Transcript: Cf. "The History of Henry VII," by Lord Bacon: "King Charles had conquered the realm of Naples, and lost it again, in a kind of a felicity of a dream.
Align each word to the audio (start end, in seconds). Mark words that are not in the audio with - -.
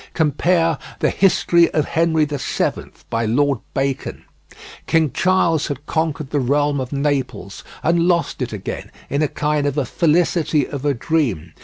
Cf. 0.15 0.79
"The 0.97 1.11
History 1.11 1.69
of 1.75 1.85
Henry 1.89 2.25
VII," 2.25 2.91
by 3.11 3.25
Lord 3.25 3.59
Bacon: 3.75 4.25
"King 4.87 5.11
Charles 5.11 5.67
had 5.67 5.85
conquered 5.85 6.31
the 6.31 6.39
realm 6.39 6.79
of 6.79 6.91
Naples, 6.91 7.63
and 7.83 8.07
lost 8.07 8.41
it 8.41 8.51
again, 8.51 8.89
in 9.11 9.21
a 9.21 9.27
kind 9.27 9.67
of 9.67 9.77
a 9.77 9.85
felicity 9.85 10.67
of 10.67 10.85
a 10.85 10.95
dream. 10.95 11.53